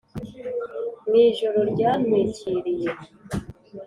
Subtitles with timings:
[1.07, 2.91] mu ijoro ryantwikiriye,